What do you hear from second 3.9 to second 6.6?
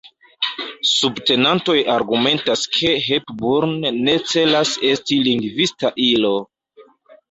ne celas esti lingvistika ilo.